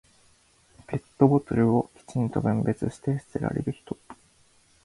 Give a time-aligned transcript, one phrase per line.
[0.87, 3.95] ペットボトルをきちんと分別して捨てられる人。